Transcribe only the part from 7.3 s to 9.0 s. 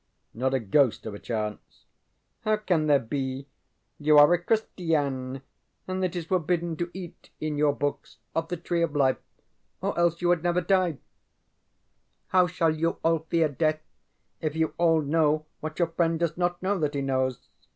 in your books, of the Tree of